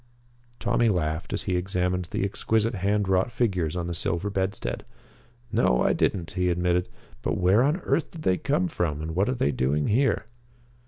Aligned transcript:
Tommy 0.59 0.89
laughed 0.89 1.31
at 1.31 1.41
he 1.41 1.55
examined 1.55 2.05
the 2.05 2.23
exquisite 2.25 2.73
hand 2.73 3.07
wrought 3.07 3.31
figures 3.31 3.75
on 3.75 3.85
the 3.85 3.93
silver 3.93 4.31
bedstead. 4.31 4.83
"No, 5.51 5.83
I 5.83 5.93
didn't," 5.93 6.31
he 6.31 6.49
admitted; 6.49 6.89
"but 7.21 7.37
where 7.37 7.61
on 7.61 7.81
earth 7.81 8.09
did 8.09 8.23
they 8.23 8.37
come 8.39 8.67
from, 8.67 9.03
and 9.03 9.15
what 9.15 9.29
are 9.29 9.35
they 9.35 9.51
doing 9.51 9.89
here?" 9.89 10.25